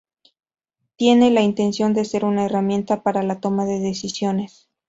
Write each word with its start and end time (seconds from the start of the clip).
Tienen 0.95 1.35
la 1.35 1.43
intención 1.43 1.93
de 1.93 2.05
ser 2.05 2.25
una 2.25 2.45
herramienta 2.45 3.03
para 3.03 3.21
la 3.21 3.39
toma 3.39 3.65
de 3.65 3.77
decisiones. 3.81 4.67